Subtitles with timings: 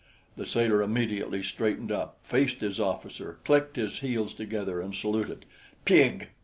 [0.35, 5.45] The sailor immediately straightened up, faced his officer, clicked his heels together and saluted.
[5.85, 6.29] "Pig!"